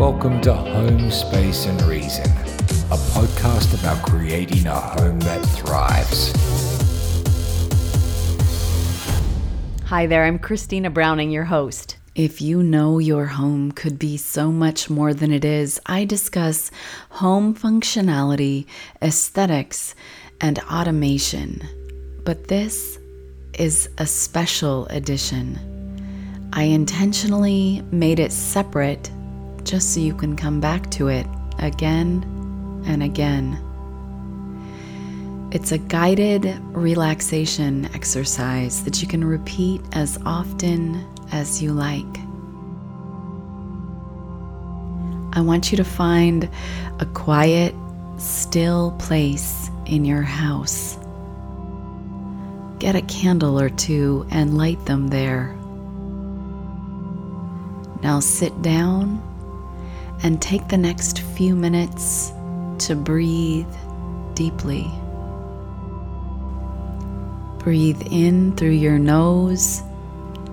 [0.00, 6.32] Welcome to Home Space and Reason, a podcast about creating a home that thrives.
[9.84, 11.98] Hi there, I'm Christina Browning, your host.
[12.14, 16.70] If you know your home could be so much more than it is, I discuss
[17.10, 18.64] home functionality,
[19.02, 19.94] aesthetics,
[20.40, 21.60] and automation.
[22.24, 22.98] But this
[23.52, 26.48] is a special edition.
[26.54, 29.10] I intentionally made it separate
[29.64, 31.26] just so you can come back to it
[31.58, 32.24] again
[32.86, 33.58] and again.
[35.52, 42.06] It's a guided relaxation exercise that you can repeat as often as you like.
[45.32, 46.48] I want you to find
[47.00, 47.74] a quiet,
[48.18, 50.96] still place in your house.
[52.78, 55.56] Get a candle or two and light them there.
[58.02, 59.22] Now sit down
[60.22, 62.32] and take the next few minutes
[62.78, 63.72] to breathe
[64.34, 64.90] deeply.
[67.58, 69.82] Breathe in through your nose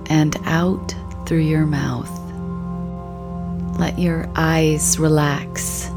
[0.09, 0.93] and out
[1.25, 2.11] through your mouth.
[3.79, 5.89] Let your eyes relax.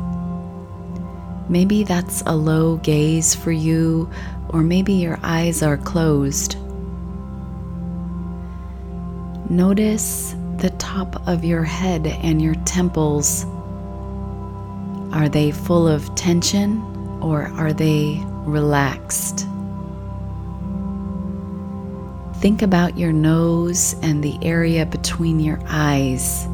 [1.49, 4.09] Maybe that's a low gaze for you,
[4.51, 6.57] or maybe your eyes are closed.
[9.49, 13.47] Notice the top of your head and your temples
[15.13, 16.81] are they full of tension
[17.21, 19.47] or are they relaxed?
[22.41, 26.45] Think about your nose and the area between your eyes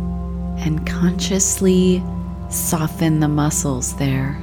[0.59, 2.03] and consciously
[2.51, 4.41] soften the muscles there.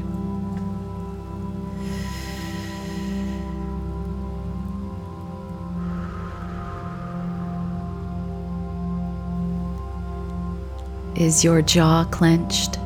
[11.15, 12.79] Is your jaw clenched?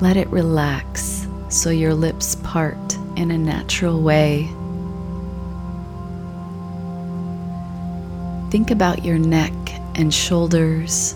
[0.00, 4.48] Let it relax so your lips part in a natural way.
[8.50, 9.52] Think about your neck
[9.96, 11.14] and shoulders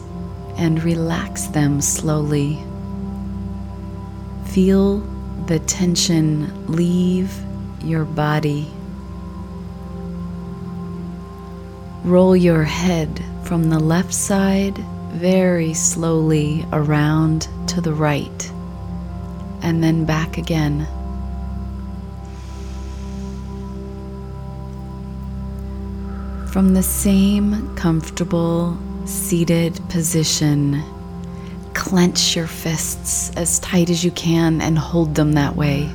[0.58, 2.62] and relax them slowly.
[4.48, 4.98] Feel
[5.46, 7.34] the tension leave
[7.82, 8.70] your body.
[12.04, 14.76] Roll your head from the left side
[15.12, 18.50] very slowly around to the right
[19.64, 20.86] and then back again.
[26.52, 30.82] From the same comfortable seated position,
[31.72, 35.90] clench your fists as tight as you can and hold them that way.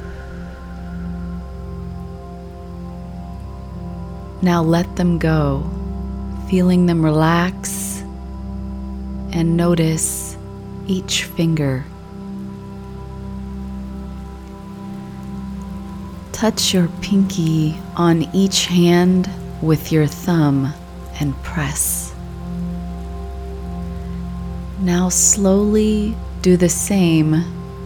[4.41, 5.69] Now let them go,
[6.49, 8.01] feeling them relax,
[9.31, 10.35] and notice
[10.87, 11.85] each finger.
[16.39, 19.29] Touch your pinky on each hand
[19.61, 20.73] with your thumb
[21.19, 22.15] and press.
[24.79, 27.43] Now slowly do the same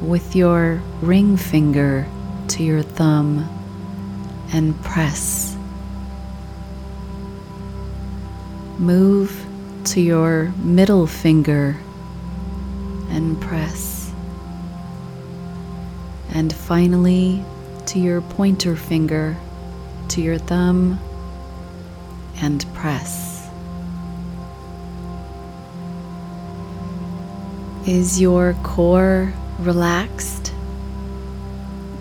[0.07, 2.05] with your ring finger
[2.49, 3.49] to your thumb
[4.53, 5.57] and press.
[8.77, 9.47] Move
[9.85, 11.75] to your middle finger
[13.09, 14.13] and press.
[16.35, 17.43] And finally,
[17.87, 19.37] to your pointer finger,
[20.09, 20.99] to your thumb,
[22.37, 23.47] and press.
[27.87, 30.53] Is your core relaxed?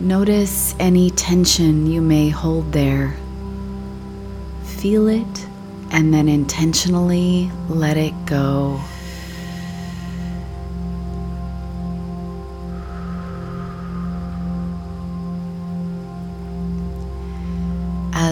[0.00, 3.16] Notice any tension you may hold there.
[4.65, 5.47] Feel it
[5.91, 8.81] and then intentionally let it go.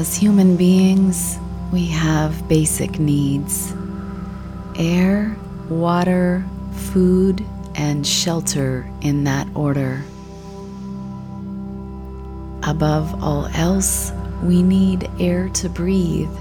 [0.01, 1.39] As human beings,
[1.71, 3.75] we have basic needs
[4.75, 5.37] air,
[5.69, 6.43] water,
[6.73, 7.45] food,
[7.75, 10.03] and shelter in that order.
[12.63, 14.11] Above all else,
[14.43, 16.35] we need air to breathe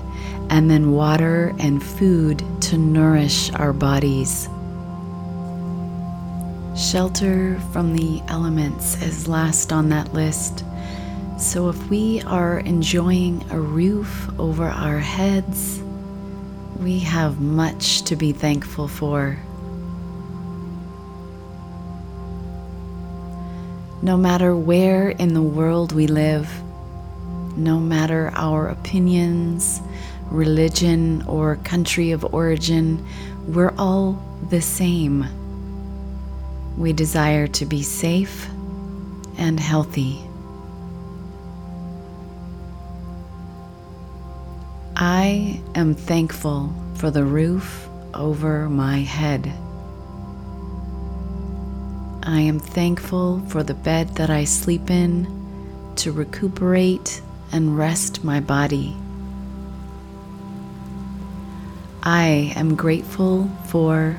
[0.49, 4.47] and then water and food to nourish our bodies.
[6.77, 10.63] Shelter from the elements is last on that list.
[11.39, 15.81] So, if we are enjoying a roof over our heads,
[16.81, 19.39] we have much to be thankful for.
[24.01, 26.51] No matter where in the world we live,
[27.55, 29.81] no matter our opinions,
[30.25, 33.05] religion, or country of origin,
[33.47, 35.25] we're all the same.
[36.77, 38.49] We desire to be safe
[39.37, 40.28] and healthy.
[45.01, 49.45] I am thankful for the roof over my head.
[52.23, 55.25] I am thankful for the bed that I sleep in
[55.95, 57.21] to recuperate
[57.53, 58.97] and rest my body.
[62.03, 64.17] I am grateful for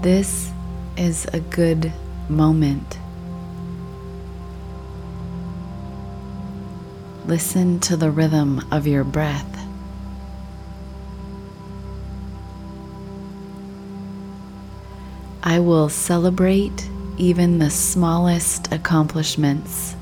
[0.00, 0.50] this
[0.96, 1.92] is a good
[2.30, 2.99] moment.
[7.30, 9.46] Listen to the rhythm of your breath.
[15.40, 19.94] I will celebrate even the smallest accomplishments.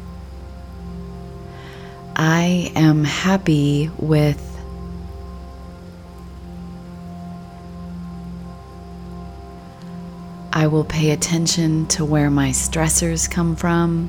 [2.17, 4.43] I am happy with
[10.51, 14.09] I will pay attention to where my stressors come from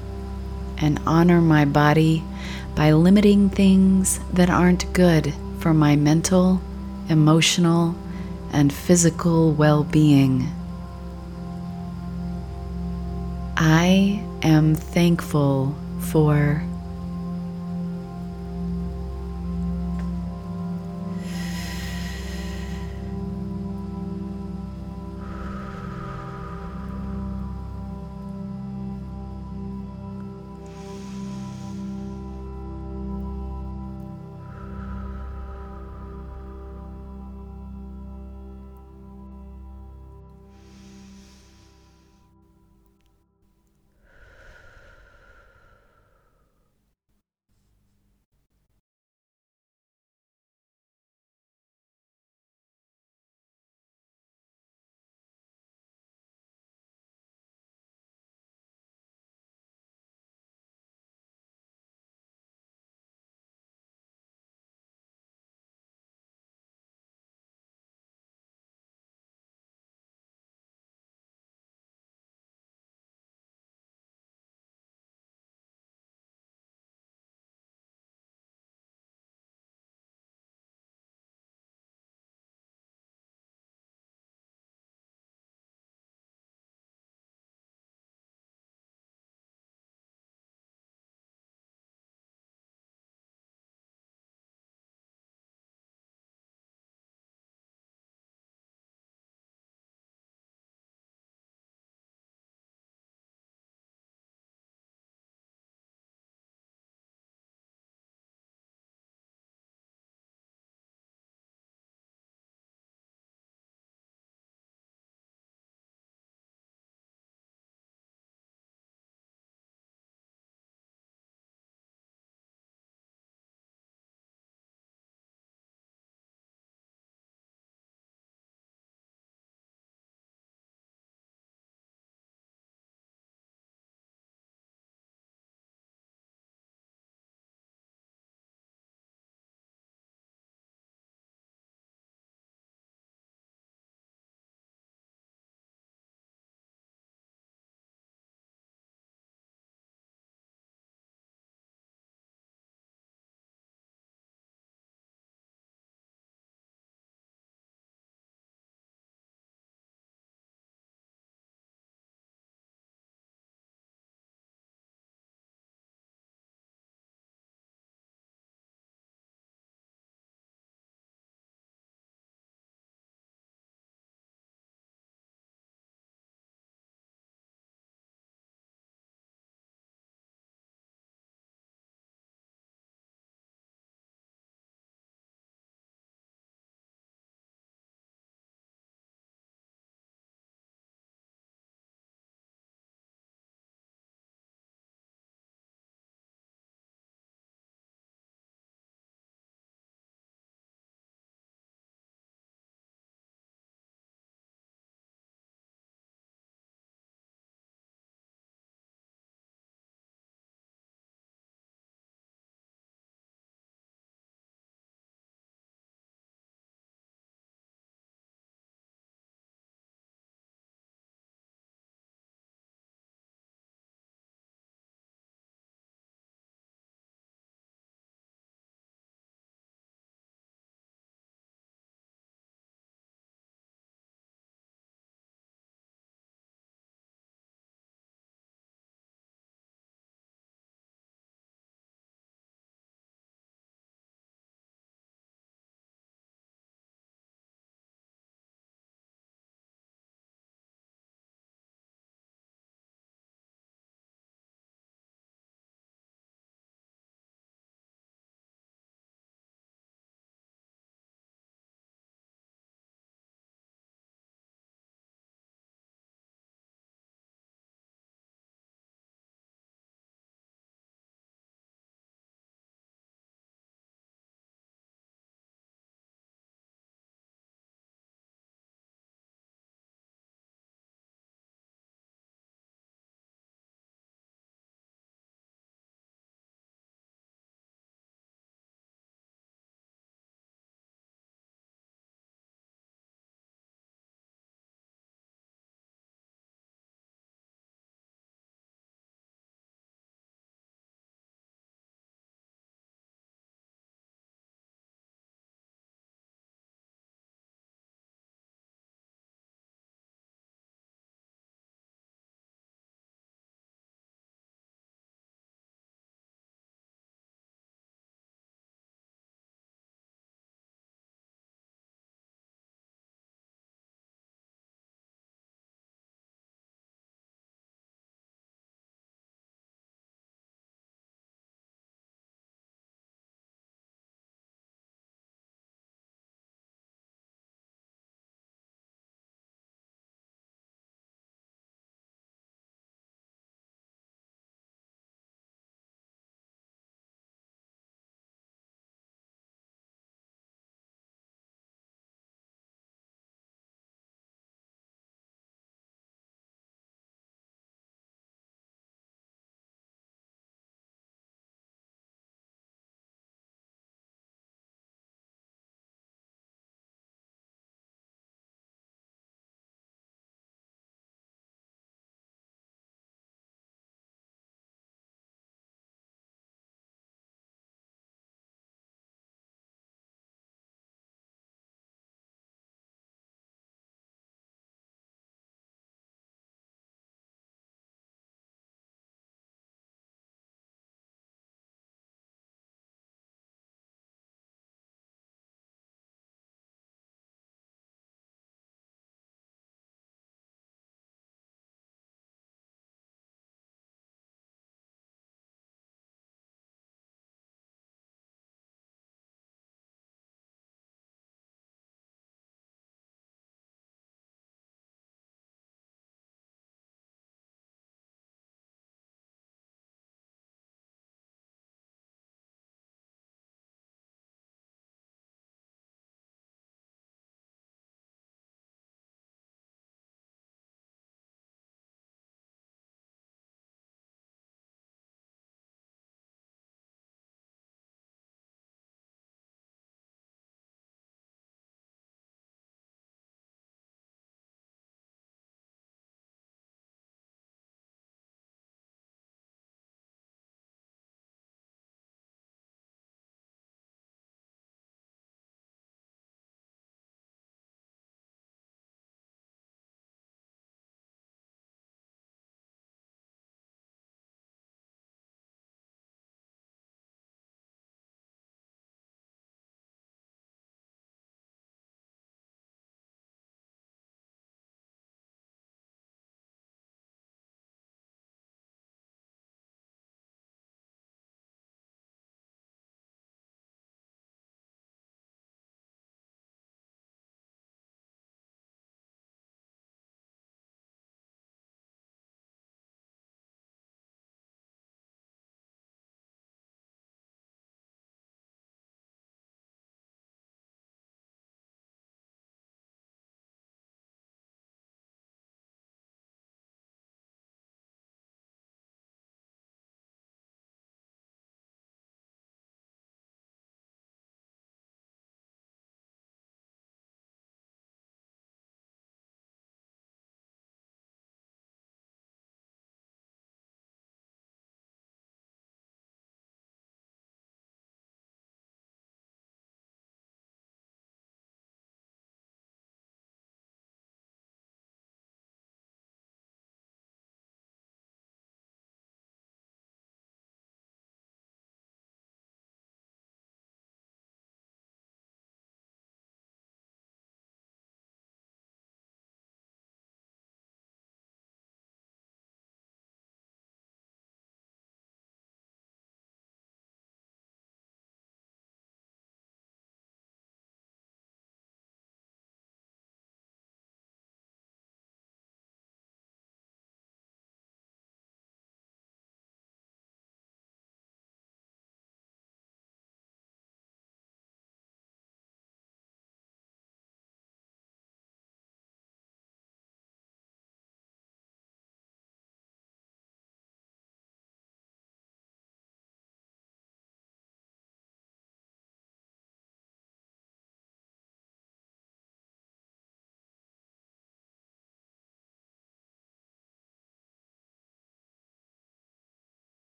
[0.77, 2.23] and honor my body
[2.79, 6.61] by limiting things that aren't good for my mental,
[7.09, 7.93] emotional,
[8.53, 10.47] and physical well being.
[13.57, 16.63] I am thankful for